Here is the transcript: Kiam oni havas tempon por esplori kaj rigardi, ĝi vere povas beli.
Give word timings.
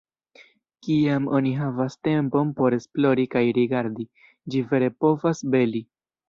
Kiam 0.85 1.27
oni 1.39 1.51
havas 1.57 1.97
tempon 2.07 2.53
por 2.61 2.77
esplori 2.79 3.27
kaj 3.37 3.45
rigardi, 3.59 4.07
ĝi 4.55 4.65
vere 4.73 4.91
povas 5.07 5.45
beli. 5.57 5.85